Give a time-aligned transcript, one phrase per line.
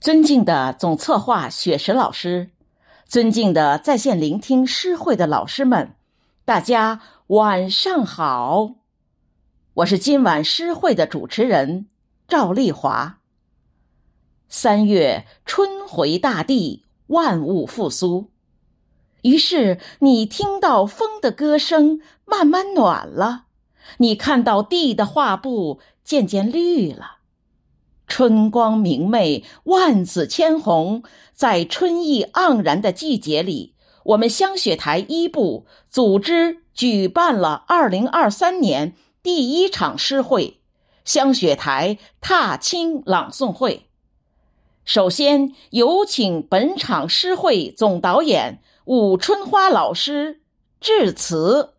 [0.00, 2.48] 尊敬的总策划雪石老师，
[3.04, 5.94] 尊敬的在线聆听诗会的老师们，
[6.46, 8.76] 大家晚上好！
[9.74, 11.86] 我是今晚诗会的主持人
[12.26, 13.18] 赵丽华。
[14.48, 18.30] 三月春回大地，万物复苏，
[19.20, 23.44] 于是你听到风的歌声慢慢暖了，
[23.98, 27.18] 你看到地的画布渐渐绿了。
[28.20, 31.02] 春光明媚，万紫千红，
[31.32, 33.74] 在春意盎然的季节里，
[34.04, 40.60] 我们香雪台一部组织举办了二零二三年第一场诗会——
[41.02, 43.86] 香雪台踏青朗诵会。
[44.84, 50.42] 首先有请本场诗会总导演武春花老师
[50.78, 51.70] 致辞。